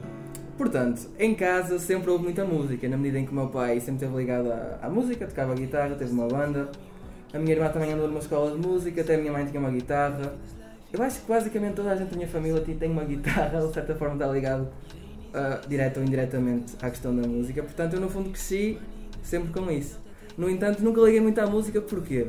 Portanto, 0.57 1.09
em 1.19 1.35
casa 1.35 1.77
sempre 1.79 2.09
houve 2.09 2.23
muita 2.23 2.45
música, 2.45 2.87
na 2.87 2.95
medida 2.95 3.19
em 3.19 3.25
que 3.25 3.31
o 3.31 3.35
meu 3.35 3.47
pai 3.47 3.79
sempre 3.81 4.05
esteve 4.05 4.15
ligado 4.15 4.49
à, 4.51 4.79
à 4.83 4.89
música, 4.89 5.27
tocava 5.27 5.53
guitarra, 5.53 5.95
teve 5.95 6.11
uma 6.11 6.27
banda. 6.27 6.69
A 7.33 7.37
minha 7.37 7.53
irmã 7.53 7.67
também 7.67 7.91
andou 7.91 8.07
numa 8.07 8.19
escola 8.19 8.51
de 8.51 8.65
música, 8.65 9.01
até 9.01 9.15
a 9.15 9.17
minha 9.17 9.33
mãe 9.33 9.45
tinha 9.45 9.59
uma 9.59 9.69
guitarra. 9.69 10.33
Eu 10.93 11.03
acho 11.03 11.19
que 11.19 11.27
basicamente 11.27 11.75
toda 11.75 11.91
a 11.91 11.95
gente 11.97 12.09
da 12.09 12.15
minha 12.15 12.27
família 12.29 12.61
tem 12.61 12.89
uma 12.89 13.03
guitarra, 13.03 13.67
de 13.67 13.73
certa 13.73 13.95
forma 13.95 14.13
está 14.13 14.27
ligado 14.27 14.61
uh, 14.63 15.67
direto 15.67 15.97
ou 15.97 16.03
indiretamente 16.03 16.73
à 16.81 16.89
questão 16.89 17.13
da 17.13 17.27
música. 17.27 17.61
Portanto, 17.61 17.95
eu 17.95 17.99
no 17.99 18.09
fundo 18.09 18.29
cresci 18.29 18.79
sempre 19.21 19.51
com 19.51 19.69
isso. 19.69 19.99
No 20.37 20.49
entanto, 20.49 20.81
nunca 20.81 21.01
liguei 21.01 21.19
muito 21.19 21.39
à 21.39 21.47
música, 21.47 21.81
porquê? 21.81 22.27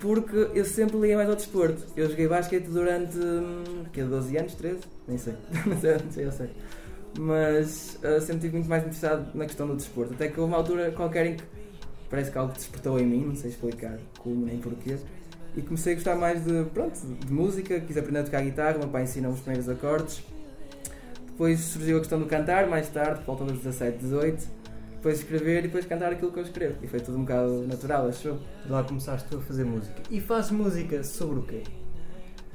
Porque 0.00 0.50
eu 0.52 0.66
sempre 0.66 0.98
liguei 0.98 1.16
mais 1.16 1.30
ao 1.30 1.36
desporto. 1.36 1.82
Eu 1.96 2.10
joguei 2.10 2.28
basquete 2.28 2.66
durante. 2.66 3.16
Hum, 3.16 3.84
que 3.90 4.02
12 4.02 4.36
anos? 4.36 4.54
13? 4.54 4.80
Nem 5.08 5.16
sei, 5.16 5.32
não 5.64 5.80
sei, 5.80 6.26
eu 6.26 6.32
sei 6.32 6.50
mas 7.18 7.98
uh, 8.02 8.20
sempre 8.20 8.36
estive 8.36 8.52
muito 8.54 8.68
mais 8.68 8.82
interessado 8.82 9.34
na 9.34 9.44
questão 9.46 9.66
do 9.66 9.76
desporto. 9.76 10.14
Até 10.14 10.28
que 10.28 10.38
houve 10.38 10.52
uma 10.52 10.58
altura 10.58 10.90
qualquer 10.92 11.26
em 11.26 11.36
que 11.36 11.44
parece 12.10 12.30
que 12.30 12.38
algo 12.38 12.52
despertou 12.52 12.98
em 12.98 13.06
mim, 13.06 13.24
não 13.26 13.36
sei 13.36 13.50
explicar 13.50 13.98
como 14.18 14.44
nem 14.46 14.58
porquê, 14.58 14.96
e 15.56 15.62
comecei 15.62 15.92
a 15.92 15.96
gostar 15.96 16.16
mais 16.16 16.44
de, 16.44 16.64
pronto, 16.72 16.98
de 16.98 17.32
música, 17.32 17.80
quis 17.80 17.96
aprender 17.96 18.20
a 18.20 18.24
tocar 18.24 18.42
guitarra, 18.42 18.78
meu 18.78 18.88
pai 18.88 19.04
ensinou 19.04 19.32
os 19.32 19.40
primeiros 19.40 19.68
acordes. 19.68 20.22
Depois 21.26 21.60
surgiu 21.60 21.96
a 21.96 22.00
questão 22.00 22.18
do 22.18 22.26
cantar, 22.26 22.68
mais 22.68 22.88
tarde, 22.88 23.20
por 23.20 23.36
volta 23.36 23.44
dos 23.44 23.62
17, 23.62 23.98
18. 23.98 24.48
Depois 24.96 25.18
escrever 25.18 25.58
e 25.58 25.62
depois 25.62 25.84
cantar 25.84 26.12
aquilo 26.12 26.32
que 26.32 26.38
eu 26.38 26.44
escrevo. 26.44 26.76
E 26.82 26.86
foi 26.86 27.00
tudo 27.00 27.18
um 27.18 27.22
bocado 27.22 27.66
natural, 27.66 28.08
acho 28.08 28.38
De 28.64 28.70
lá 28.72 28.82
começaste 28.82 29.28
tu 29.28 29.36
a 29.36 29.40
fazer 29.40 29.64
música. 29.64 30.02
E 30.10 30.20
fazes 30.20 30.50
música 30.50 31.02
sobre 31.04 31.40
o 31.40 31.42
quê? 31.42 31.62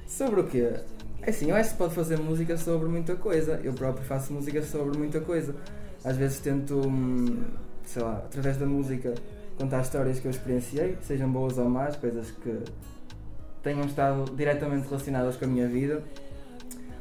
Sobre 0.07 0.39
o 0.41 0.47
quê? 0.47 0.73
É 1.29 1.31
assim, 1.31 1.51
eu 1.51 1.55
acho 1.55 1.73
que 1.73 1.77
pode 1.77 1.93
fazer 1.93 2.17
música 2.17 2.57
sobre 2.57 2.89
muita 2.89 3.15
coisa. 3.15 3.61
Eu 3.63 3.71
próprio 3.71 4.03
faço 4.03 4.33
música 4.33 4.63
sobre 4.63 4.97
muita 4.97 5.21
coisa. 5.21 5.55
Às 6.03 6.17
vezes 6.17 6.39
tento, 6.39 6.79
hum, 6.87 7.43
sei 7.85 8.01
lá, 8.01 8.23
através 8.25 8.57
da 8.57 8.65
música, 8.65 9.13
contar 9.55 9.81
histórias 9.81 10.19
que 10.19 10.25
eu 10.25 10.31
experienciei, 10.31 10.97
sejam 11.03 11.31
boas 11.31 11.59
ou 11.59 11.69
más, 11.69 11.95
coisas 11.97 12.31
que 12.31 12.57
tenham 13.61 13.85
estado 13.85 14.35
diretamente 14.35 14.87
relacionadas 14.87 15.35
com 15.35 15.45
a 15.45 15.47
minha 15.47 15.67
vida. 15.67 16.01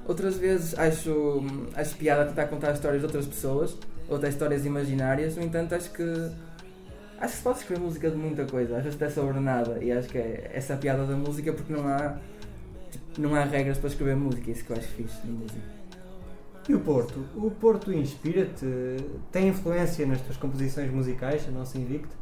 Outras 0.07 0.37
vezes 0.37 0.79
acho, 0.79 1.11
hum, 1.11 1.69
acho 1.75 1.97
piada 1.97 2.27
tentar 2.27 2.49
contar 2.49 2.75
histórias 2.75 3.01
de 3.01 3.07
outras 3.07 3.25
pessoas, 3.25 3.79
outras 4.11 4.35
histórias 4.35 4.67
imaginárias, 4.67 5.37
no 5.37 5.43
entanto 5.43 5.75
acho 5.75 5.91
que 5.91 6.03
acho 7.19 7.33
que 7.33 7.39
se 7.39 7.43
pode 7.43 7.61
escrever 7.61 7.81
música 7.81 8.11
de 8.11 8.17
muita 8.19 8.45
coisa, 8.45 8.77
às 8.77 8.85
vezes 8.85 9.01
até 9.01 9.11
sobre 9.11 9.41
nada, 9.41 9.83
e 9.83 9.91
acho 9.91 10.07
que 10.07 10.19
é 10.19 10.51
essa 10.53 10.77
piada 10.77 11.07
da 11.07 11.17
música 11.17 11.51
porque 11.51 11.73
não 11.73 11.89
há 11.89 12.19
não 13.17 13.35
há 13.35 13.45
regras 13.45 13.79
para 13.79 13.89
escrever 13.89 14.17
música, 14.17 14.51
é 14.51 14.53
isso 14.53 14.65
que 14.65 14.71
eu 14.71 14.77
acho 14.77 14.89
fixe 14.89 15.27
na 15.27 15.33
música. 15.33 15.79
E 16.69 16.75
o 16.75 16.81
Porto? 16.81 17.25
O 17.37 17.51
Porto 17.51 17.93
inspira-te? 17.93 18.67
Tem 19.33 19.49
influência 19.49 20.07
nas 20.07 20.21
tuas 20.21 20.37
composições 20.37 20.91
musicais, 20.93 21.47
a 21.49 21.51
nossa 21.51 21.79
Invicto? 21.79 22.15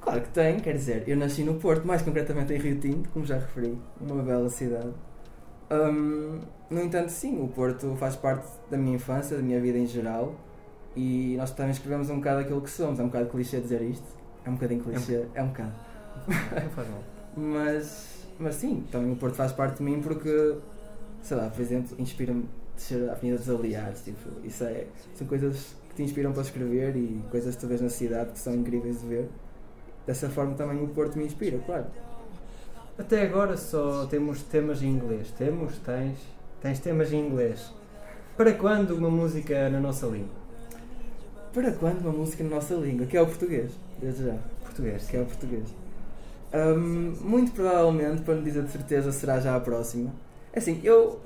Claro 0.00 0.22
que 0.22 0.28
tem, 0.28 0.60
quer 0.60 0.74
dizer, 0.74 1.02
eu 1.08 1.16
nasci 1.16 1.42
no 1.42 1.54
Porto, 1.54 1.84
mais 1.84 2.00
concretamente 2.00 2.52
em 2.52 2.58
Rio 2.58 2.78
Tinto, 2.78 3.08
como 3.10 3.26
já 3.26 3.34
referi, 3.34 3.76
uma 4.00 4.22
bela 4.22 4.48
cidade. 4.48 4.92
Hum, 5.70 6.38
no 6.70 6.80
entanto, 6.80 7.10
sim, 7.10 7.42
o 7.42 7.48
Porto 7.48 7.94
faz 7.96 8.16
parte 8.16 8.46
da 8.70 8.76
minha 8.78 8.96
infância, 8.96 9.36
da 9.36 9.42
minha 9.42 9.60
vida 9.60 9.78
em 9.78 9.86
geral, 9.86 10.34
e 10.96 11.34
nós 11.36 11.50
também 11.50 11.72
escrevemos 11.72 12.08
um 12.10 12.16
bocado 12.16 12.40
aquilo 12.40 12.60
que 12.60 12.70
somos. 12.70 12.98
É 12.98 13.02
um 13.02 13.08
bocado 13.08 13.28
clichê 13.28 13.60
dizer 13.60 13.82
isto, 13.82 14.06
é 14.44 14.50
um 14.50 14.54
bocadinho 14.54 14.82
clichê, 14.82 15.26
é 15.34 15.42
um 15.42 15.48
bocado. 15.48 15.72
Não 16.26 16.70
faz 16.70 16.88
mal. 16.88 17.02
Mas, 17.36 18.17
mas 18.38 18.54
sim, 18.56 18.84
também 18.90 19.12
o 19.12 19.16
Porto 19.16 19.34
faz 19.34 19.52
parte 19.52 19.78
de 19.78 19.82
mim 19.82 20.00
porque, 20.00 20.56
sei 21.22 21.36
lá, 21.36 21.48
por 21.50 21.60
exemplo, 21.60 21.96
inspira-me 21.98 22.48
descer 22.74 23.08
a 23.08 23.12
Avenida 23.12 23.38
dos 23.38 23.50
Aliados. 23.50 24.02
Tipo, 24.02 24.30
isso 24.44 24.64
é, 24.64 24.86
são 25.14 25.26
coisas 25.26 25.74
que 25.88 25.96
te 25.96 26.02
inspiram 26.02 26.32
para 26.32 26.42
escrever 26.42 26.96
e 26.96 27.22
coisas 27.30 27.54
que 27.54 27.60
tu 27.60 27.66
vês 27.66 27.80
na 27.80 27.88
cidade 27.88 28.30
que 28.32 28.38
são 28.38 28.54
incríveis 28.54 29.00
de 29.00 29.06
ver. 29.06 29.28
Dessa 30.06 30.30
forma 30.30 30.54
também 30.54 30.82
o 30.82 30.88
Porto 30.88 31.18
me 31.18 31.24
inspira, 31.24 31.58
claro. 31.58 31.86
Até 32.96 33.22
agora 33.22 33.56
só 33.56 34.06
temos 34.06 34.42
temas 34.42 34.82
em 34.82 34.88
inglês. 34.88 35.30
Temos, 35.36 35.76
tens, 35.78 36.18
tens 36.60 36.78
temas 36.78 37.12
em 37.12 37.26
inglês. 37.26 37.72
Para 38.36 38.52
quando 38.52 38.92
uma 38.92 39.10
música 39.10 39.68
na 39.68 39.80
nossa 39.80 40.06
língua? 40.06 40.38
Para 41.52 41.72
quando 41.72 42.00
uma 42.00 42.12
música 42.12 42.44
na 42.44 42.50
nossa 42.50 42.74
língua? 42.74 43.06
Que 43.06 43.16
é 43.16 43.22
o 43.22 43.26
português, 43.26 43.72
desde 44.00 44.24
já. 44.26 44.36
Português. 44.62 45.06
Que 45.08 45.16
é 45.16 45.20
o 45.20 45.26
português. 45.26 45.74
Hum, 46.54 47.14
muito 47.20 47.52
provavelmente, 47.52 48.22
para 48.22 48.34
não 48.34 48.42
dizer 48.42 48.62
de 48.62 48.70
certeza, 48.70 49.12
será 49.12 49.38
já 49.40 49.54
a 49.54 49.60
próxima. 49.60 50.12
É 50.52 50.58
Assim, 50.58 50.80
eu, 50.82 51.20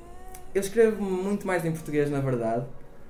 eu 0.54 0.60
escrevo 0.60 1.02
muito 1.02 1.46
mais 1.46 1.64
em 1.64 1.72
português, 1.72 2.10
na 2.10 2.20
verdade. 2.20 2.66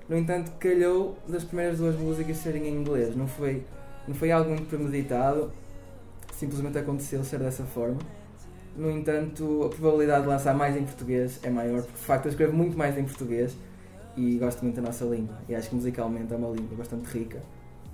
No 0.09 0.17
entanto, 0.17 0.53
calhou 0.59 1.17
das 1.27 1.43
primeiras 1.45 1.79
duas 1.79 1.97
músicas 1.97 2.37
serem 2.37 2.69
em 2.69 2.75
inglês. 2.75 3.17
Não 3.17 3.27
foi, 3.27 3.65
não 4.07 4.15
foi 4.15 4.31
algo 4.31 4.51
muito 4.51 4.67
premeditado. 4.67 5.51
Simplesmente 6.35 6.79
aconteceu 6.79 7.25
ser 7.25 7.39
dessa 7.39 7.65
forma. 7.65 7.99
No 8.77 8.91
entanto, 8.91 9.65
a 9.65 9.69
probabilidade 9.69 10.23
de 10.23 10.29
lançar 10.29 10.55
mais 10.55 10.77
em 10.77 10.85
português 10.85 11.39
é 11.43 11.51
maior, 11.51 11.83
porque 11.83 11.99
de 11.99 12.05
facto 12.05 12.27
eu 12.27 12.31
escrevo 12.31 12.53
muito 12.55 12.77
mais 12.77 12.97
em 12.97 13.05
português 13.05 13.57
e 14.17 14.39
gosto 14.39 14.63
muito 14.63 14.77
da 14.77 14.83
nossa 14.83 15.05
língua. 15.05 15.37
E 15.49 15.55
acho 15.55 15.69
que 15.69 15.75
musicalmente 15.75 16.33
é 16.33 16.37
uma 16.37 16.49
língua 16.49 16.77
bastante 16.77 17.07
rica. 17.07 17.43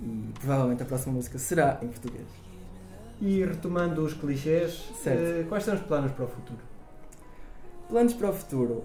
E 0.01 0.29
provavelmente 0.39 0.81
a 0.81 0.85
próxima 0.85 1.13
música 1.13 1.37
será 1.37 1.79
em 1.81 1.87
português. 1.87 2.48
E 3.21 3.43
retomando 3.43 4.03
os 4.03 4.13
clichês, 4.13 4.89
Certo. 5.03 5.19
eh, 5.21 5.45
quais 5.49 5.63
são 5.63 5.75
os 5.75 5.81
planos 5.81 6.11
para 6.13 6.25
o 6.25 6.27
futuro? 6.27 6.59
Planos 7.89 8.13
para 8.13 8.29
o 8.29 8.33
futuro. 8.33 8.83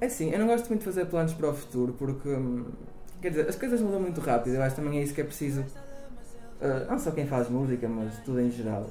É 0.00 0.06
assim, 0.06 0.30
eu 0.30 0.38
não 0.38 0.46
gosto 0.46 0.68
muito 0.68 0.80
de 0.80 0.86
fazer 0.86 1.06
planos 1.06 1.34
para 1.34 1.50
o 1.50 1.54
futuro 1.54 1.94
porque, 1.96 2.28
hum, 2.28 2.64
quer 3.20 3.28
dizer, 3.30 3.48
as 3.48 3.54
coisas 3.56 3.80
mudam 3.80 4.00
muito 4.00 4.20
rápido. 4.20 4.54
Eu 4.54 4.62
acho 4.62 4.74
também 4.74 4.98
é 4.98 5.02
isso 5.02 5.14
que 5.14 5.20
é 5.20 5.24
preciso, 5.24 5.64
ah, 6.60 6.86
não 6.90 6.98
só 6.98 7.10
quem 7.12 7.26
faz 7.26 7.48
música, 7.48 7.88
mas 7.88 8.16
tudo 8.24 8.40
em 8.40 8.50
geral, 8.50 8.88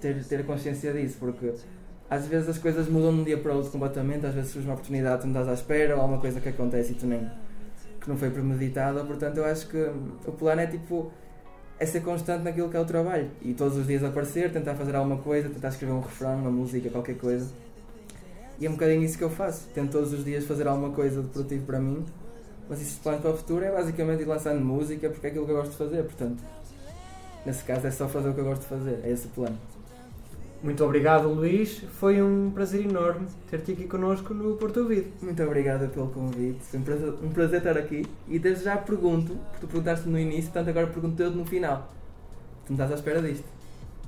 ter, 0.00 0.22
ter 0.24 0.44
consciência 0.46 0.92
disso, 0.92 1.16
porque 1.18 1.52
às 2.08 2.26
vezes 2.26 2.48
as 2.48 2.58
coisas 2.58 2.88
mudam 2.88 3.14
de 3.14 3.20
um 3.20 3.24
dia 3.24 3.38
para 3.38 3.52
o 3.52 3.56
outro 3.56 3.72
completamente, 3.72 4.26
às 4.26 4.34
vezes 4.34 4.50
surge 4.52 4.66
uma 4.68 4.74
oportunidade 4.74 5.16
que 5.16 5.22
tu 5.22 5.26
não 5.32 5.40
estás 5.40 5.48
à 5.48 5.54
espera, 5.60 5.96
ou 5.96 6.02
alguma 6.02 6.20
coisa 6.20 6.40
que 6.40 6.48
acontece 6.48 6.92
e 6.92 6.94
tu 6.94 7.06
nem, 7.06 7.28
que 8.00 8.08
não 8.08 8.16
foi 8.16 8.30
premeditada, 8.30 9.02
portanto 9.04 9.38
eu 9.38 9.44
acho 9.44 9.66
que 9.66 9.76
hum, 9.78 10.12
o 10.26 10.32
plano 10.32 10.60
é 10.60 10.66
tipo, 10.66 11.10
é 11.80 11.86
ser 11.86 12.02
constante 12.02 12.44
naquilo 12.44 12.68
que 12.68 12.76
é 12.76 12.80
o 12.80 12.84
trabalho, 12.84 13.30
e 13.40 13.54
todos 13.54 13.78
os 13.78 13.86
dias 13.86 14.04
aparecer, 14.04 14.52
tentar 14.52 14.74
fazer 14.74 14.94
alguma 14.94 15.16
coisa, 15.16 15.48
tentar 15.48 15.68
escrever 15.68 15.94
um 15.94 16.00
refrão, 16.00 16.36
uma 16.36 16.50
música, 16.50 16.90
qualquer 16.90 17.16
coisa. 17.16 17.50
E 18.60 18.66
é 18.66 18.68
um 18.68 18.74
bocadinho 18.74 19.02
isso 19.02 19.16
que 19.16 19.24
eu 19.24 19.30
faço. 19.30 19.66
Tento 19.74 19.90
todos 19.90 20.12
os 20.12 20.22
dias 20.22 20.44
fazer 20.44 20.68
alguma 20.68 20.90
coisa 20.90 21.22
de 21.22 21.28
produtivo 21.28 21.64
para 21.64 21.80
mim. 21.80 22.04
Mas 22.68 22.82
isso 22.82 23.00
plano 23.00 23.22
para 23.22 23.30
o 23.30 23.36
futuro 23.36 23.64
é 23.64 23.72
basicamente 23.72 24.20
ir 24.20 24.26
lançando 24.26 24.62
música 24.62 25.08
porque 25.08 25.26
é 25.26 25.30
aquilo 25.30 25.46
que 25.46 25.52
eu 25.52 25.56
gosto 25.56 25.70
de 25.70 25.78
fazer. 25.78 26.02
Portanto, 26.02 26.44
nesse 27.46 27.64
caso 27.64 27.86
é 27.86 27.90
só 27.90 28.06
fazer 28.06 28.28
o 28.28 28.34
que 28.34 28.40
eu 28.40 28.44
gosto 28.44 28.60
de 28.60 28.68
fazer. 28.68 29.00
É 29.02 29.10
esse 29.10 29.26
o 29.26 29.30
plano. 29.30 29.58
Muito 30.62 30.84
obrigado, 30.84 31.28
Luís. 31.28 31.78
Foi 31.98 32.20
um 32.20 32.50
prazer 32.50 32.84
enorme 32.84 33.26
ter-te 33.50 33.72
aqui 33.72 33.86
connosco 33.86 34.34
no 34.34 34.56
Porto 34.56 34.80
Ouvido. 34.80 35.10
Muito 35.22 35.42
obrigado 35.42 35.88
pelo 35.90 36.08
convite. 36.08 36.76
Um 36.76 36.82
prazer, 36.82 37.14
um 37.22 37.30
prazer 37.30 37.58
estar 37.58 37.78
aqui. 37.78 38.04
E 38.28 38.38
desde 38.38 38.64
já 38.64 38.76
pergunto, 38.76 39.36
porque 39.36 39.60
tu 39.60 39.66
perguntaste 39.66 40.06
no 40.06 40.18
início, 40.18 40.52
portanto 40.52 40.68
agora 40.68 40.86
pergunto 40.86 41.22
eu 41.22 41.30
no 41.30 41.46
final. 41.46 41.90
Tu 42.66 42.72
não 42.72 42.74
estás 42.74 42.92
à 42.92 42.94
espera 42.96 43.22
disto? 43.22 43.46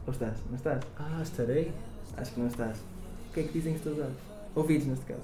Ou 0.06 0.12
estás? 0.12 0.36
Não 0.50 0.56
estás? 0.56 0.82
Ah, 0.98 1.20
estarei. 1.22 1.72
Acho 2.18 2.32
que 2.32 2.40
não 2.40 2.48
estás. 2.48 2.76
O 3.30 3.32
que 3.32 3.40
é 3.40 3.42
que 3.44 3.52
dizem 3.52 3.74
os 3.74 3.80
teus 3.80 3.98
olhos? 3.98 4.12
Ouvidos, 4.54 4.86
neste 4.88 5.06
caso. 5.06 5.22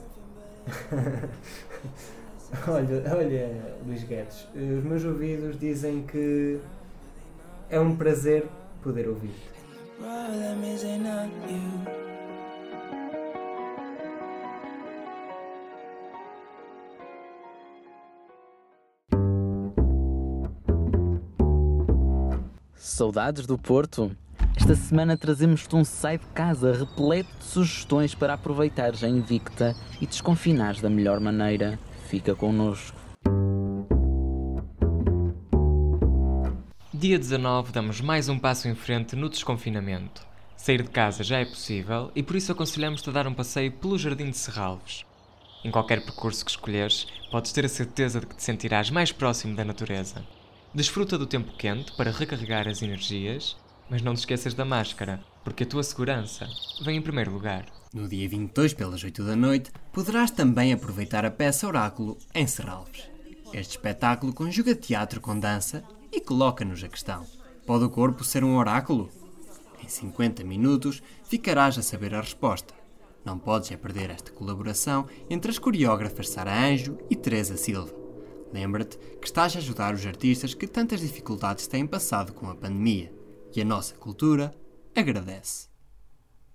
olha, 2.68 3.14
olha, 3.14 3.74
Luís 3.86 4.02
Guedes, 4.04 4.46
os 4.54 4.84
meus 4.84 5.04
ouvidos 5.04 5.60
dizem 5.60 6.04
que 6.04 6.58
é 7.68 7.78
um 7.78 7.96
prazer 7.96 8.46
poder 8.82 9.08
ouvir-te. 9.08 9.57
Saudades 22.98 23.46
do 23.46 23.58
Porto? 23.58 24.16
Esta 24.56 24.74
semana 24.74 25.16
trazemos-te 25.16 25.74
um 25.74 25.84
sai 25.84 26.18
de 26.18 26.26
casa 26.26 26.72
repleto 26.72 27.30
de 27.38 27.44
sugestões 27.44 28.14
para 28.14 28.34
aproveitares 28.34 29.02
a 29.02 29.08
Invicta 29.08 29.74
e 30.00 30.06
desconfinares 30.06 30.80
da 30.80 30.88
melhor 30.90 31.18
maneira. 31.18 31.78
Fica 32.08 32.34
connosco. 32.34 32.97
Dia 36.98 37.16
19 37.16 37.70
damos 37.70 38.00
mais 38.00 38.28
um 38.28 38.36
passo 38.36 38.66
em 38.66 38.74
frente 38.74 39.14
no 39.14 39.28
desconfinamento. 39.28 40.26
Sair 40.56 40.82
de 40.82 40.90
casa 40.90 41.22
já 41.22 41.38
é 41.38 41.44
possível 41.44 42.10
e 42.12 42.24
por 42.24 42.34
isso 42.34 42.50
aconselhamos-te 42.50 43.08
a 43.08 43.12
dar 43.12 43.28
um 43.28 43.32
passeio 43.32 43.70
pelo 43.70 43.96
Jardim 43.96 44.30
de 44.30 44.36
Serralves. 44.36 45.04
Em 45.64 45.70
qualquer 45.70 46.04
percurso 46.04 46.44
que 46.44 46.50
escolheres, 46.50 47.06
podes 47.30 47.52
ter 47.52 47.64
a 47.64 47.68
certeza 47.68 48.18
de 48.18 48.26
que 48.26 48.34
te 48.34 48.42
sentirás 48.42 48.90
mais 48.90 49.12
próximo 49.12 49.54
da 49.54 49.64
natureza. 49.64 50.26
Desfruta 50.74 51.16
do 51.16 51.24
tempo 51.24 51.56
quente 51.56 51.92
para 51.96 52.10
recarregar 52.10 52.66
as 52.66 52.82
energias, 52.82 53.56
mas 53.88 54.02
não 54.02 54.14
te 54.14 54.18
esqueças 54.18 54.52
da 54.52 54.64
máscara, 54.64 55.20
porque 55.44 55.62
a 55.62 55.66
tua 55.66 55.84
segurança 55.84 56.48
vem 56.84 56.96
em 56.96 57.02
primeiro 57.02 57.30
lugar. 57.30 57.66
No 57.94 58.08
dia 58.08 58.28
22, 58.28 58.74
pelas 58.74 59.04
8 59.04 59.22
da 59.22 59.36
noite, 59.36 59.70
poderás 59.92 60.32
também 60.32 60.72
aproveitar 60.72 61.24
a 61.24 61.30
peça 61.30 61.68
Oráculo 61.68 62.18
em 62.34 62.44
Serralves. 62.48 63.08
Este 63.52 63.76
espetáculo 63.76 64.34
conjuga 64.34 64.74
teatro 64.74 65.20
com 65.20 65.38
dança 65.38 65.84
e 66.12 66.20
coloca-nos 66.20 66.82
a 66.82 66.88
questão: 66.88 67.26
pode 67.66 67.84
o 67.84 67.90
corpo 67.90 68.24
ser 68.24 68.44
um 68.44 68.56
oráculo? 68.56 69.10
Em 69.82 69.88
50 69.88 70.44
minutos 70.44 71.02
ficarás 71.24 71.78
a 71.78 71.82
saber 71.82 72.14
a 72.14 72.20
resposta. 72.20 72.74
Não 73.24 73.38
podes 73.38 73.70
é 73.70 73.76
perder 73.76 74.10
esta 74.10 74.32
colaboração 74.32 75.06
entre 75.28 75.50
as 75.50 75.58
coreógrafas 75.58 76.30
Sara 76.30 76.52
Anjo 76.66 76.98
e 77.10 77.16
Teresa 77.16 77.56
Silva. 77.56 77.92
Lembra-te 78.52 78.96
que 79.20 79.26
estás 79.26 79.54
a 79.54 79.58
ajudar 79.58 79.94
os 79.94 80.06
artistas 80.06 80.54
que 80.54 80.66
tantas 80.66 81.00
dificuldades 81.00 81.66
têm 81.66 81.86
passado 81.86 82.32
com 82.32 82.48
a 82.48 82.54
pandemia. 82.54 83.12
E 83.54 83.60
a 83.60 83.64
nossa 83.64 83.94
cultura 83.94 84.54
agradece. 84.94 85.68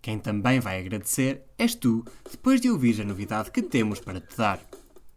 Quem 0.02 0.20
também 0.20 0.60
vai 0.60 0.80
agradecer 0.80 1.44
és 1.58 1.76
tu, 1.76 2.04
depois 2.30 2.60
de 2.60 2.70
ouvir 2.70 3.00
a 3.02 3.06
novidade 3.06 3.52
que 3.52 3.62
temos 3.62 4.00
para 4.00 4.20
te 4.20 4.36
dar. 4.36 4.60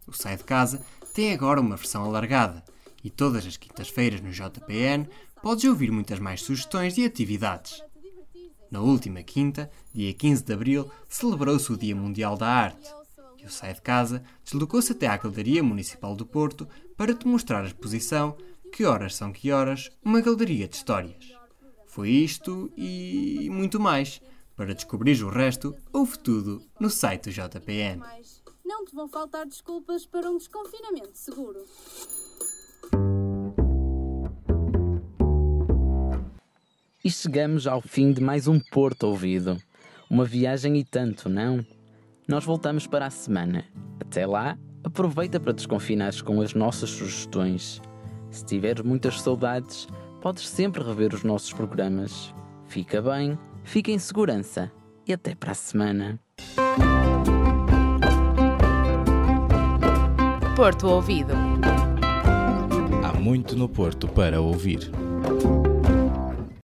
O 0.07 0.13
Sai 0.13 0.37
de 0.37 0.43
Casa 0.43 0.83
tem 1.13 1.33
agora 1.33 1.59
uma 1.59 1.75
versão 1.75 2.03
alargada 2.03 2.63
e 3.07 3.09
todas 3.09 3.45
as 3.45 3.55
quintas-feiras 3.55 4.19
no 4.19 4.31
JPN 4.31 5.07
podes 5.41 5.63
ouvir 5.63 5.89
muitas 5.91 6.19
mais 6.19 6.41
sugestões 6.41 6.93
de 6.93 7.05
atividades. 7.05 7.81
Na 8.69 8.81
última 8.81 9.23
quinta, 9.23 9.71
dia 9.93 10.13
15 10.13 10.43
de 10.43 10.51
abril, 10.53 10.91
celebrou-se 11.07 11.71
o 11.71 11.77
Dia 11.77 11.95
Mundial 11.95 12.35
da 12.35 12.49
Arte 12.49 12.93
e 13.37 13.45
o 13.45 13.49
Sai 13.49 13.73
de 13.73 13.81
Casa 13.81 14.21
deslocou-se 14.43 14.91
até 14.91 15.07
à 15.07 15.15
Galeria 15.15 15.63
Municipal 15.63 16.17
do 16.17 16.25
Porto 16.25 16.67
para 16.97 17.13
te 17.13 17.25
mostrar 17.25 17.63
a 17.63 17.67
exposição 17.67 18.35
Que 18.73 18.83
Horas 18.83 19.15
São 19.15 19.31
Que 19.31 19.53
Horas, 19.53 19.89
uma 20.03 20.19
galeria 20.19 20.67
de 20.67 20.75
histórias. 20.75 21.33
Foi 21.85 22.09
isto 22.09 22.69
e 22.75 23.47
muito 23.49 23.79
mais. 23.79 24.21
Para 24.53 24.75
descobrir 24.75 25.23
o 25.23 25.29
resto, 25.29 25.73
ouve 25.93 26.19
tudo 26.19 26.61
no 26.77 26.89
site 26.89 27.29
do 27.29 27.31
JPN. 27.31 28.03
Não 28.65 28.83
te 28.83 28.93
vão 28.93 29.07
faltar 29.07 29.45
desculpas 29.45 30.05
para 30.05 30.29
um 30.29 30.37
desconfinamento 30.37 31.17
seguro. 31.17 31.63
E 37.07 37.09
chegamos 37.09 37.65
ao 37.65 37.79
fim 37.79 38.11
de 38.11 38.21
mais 38.21 38.49
um 38.49 38.59
Porto 38.59 39.03
Ouvido. 39.03 39.55
Uma 40.09 40.25
viagem 40.25 40.75
e 40.75 40.83
tanto, 40.83 41.29
não? 41.29 41.65
Nós 42.27 42.43
voltamos 42.43 42.85
para 42.85 43.05
a 43.05 43.09
semana. 43.09 43.63
Até 43.97 44.27
lá, 44.27 44.57
aproveita 44.83 45.39
para 45.39 45.53
desconfinares 45.53 46.21
com 46.21 46.41
as 46.41 46.53
nossas 46.53 46.89
sugestões. 46.89 47.81
Se 48.29 48.43
tiveres 48.43 48.83
muitas 48.83 49.21
saudades, 49.21 49.87
podes 50.21 50.49
sempre 50.49 50.83
rever 50.83 51.13
os 51.13 51.23
nossos 51.23 51.53
programas. 51.53 52.33
Fica 52.65 53.01
bem, 53.01 53.39
fica 53.63 53.89
em 53.89 53.99
segurança 53.99 54.69
e 55.07 55.13
até 55.13 55.33
para 55.33 55.53
a 55.53 55.55
semana. 55.55 56.19
Porto 60.57 60.87
Ouvido. 60.89 61.31
Há 63.01 63.13
muito 63.17 63.55
no 63.55 63.69
Porto 63.69 64.09
para 64.09 64.41
ouvir. 64.41 64.91